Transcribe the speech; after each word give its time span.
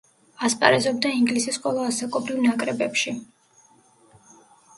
ასპარეზობდა 0.47 1.11
ინგლისის 1.17 1.59
ყველა 1.65 1.83
ასაკობრივ 1.91 2.41
ნაკრებებში. 2.47 3.15